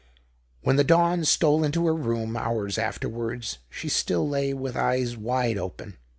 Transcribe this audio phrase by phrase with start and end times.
[0.63, 5.59] When the dawn stole into her room, hours afterwards, she still lay with eyes wide
[5.59, 5.95] open.